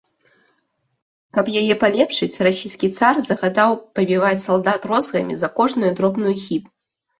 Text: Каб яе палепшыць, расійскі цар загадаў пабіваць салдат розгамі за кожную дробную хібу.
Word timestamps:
Каб 1.37 1.51
яе 1.61 1.75
палепшыць, 1.83 2.41
расійскі 2.47 2.87
цар 2.97 3.15
загадаў 3.29 3.71
пабіваць 4.01 4.43
салдат 4.49 4.91
розгамі 4.95 5.33
за 5.45 5.53
кожную 5.63 5.91
дробную 6.03 6.35
хібу. 6.49 6.69